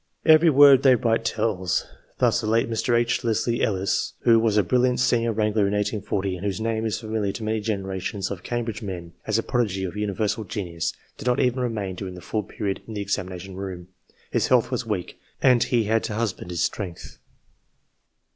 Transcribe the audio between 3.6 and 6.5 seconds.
Ellis, who was a brilliant senior wrangler in 1840, and